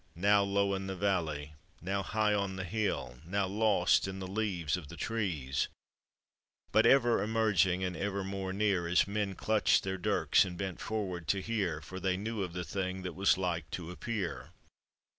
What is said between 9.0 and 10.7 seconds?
men clutched their dirks and